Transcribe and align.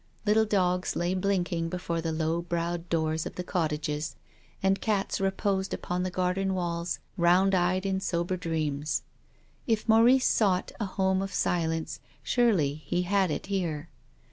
Little 0.25 0.45
dogs 0.45 0.95
lay 0.95 1.13
blinking 1.13 1.69
before 1.69 2.01
the 2.01 2.11
low 2.11 2.41
browed 2.41 2.89
doors 2.89 3.27
of 3.27 3.35
the 3.35 3.43
cottages, 3.43 4.15
and 4.63 4.81
cats 4.81 5.21
reposed 5.21 5.75
upon 5.75 6.01
the 6.01 6.09
garden 6.09 6.55
walls 6.55 6.97
round 7.17 7.53
eyed 7.53 7.85
in 7.85 7.99
sober 7.99 8.35
dreams. 8.35 9.03
If 9.67 9.87
Maurice 9.87 10.25
sought 10.25 10.71
a 10.79 10.85
home 10.85 11.21
of 11.21 11.31
silence 11.31 11.99
surely 12.23 12.73
he 12.73 13.03
had 13.03 13.29
it 13.29 13.45
here. 13.45 13.89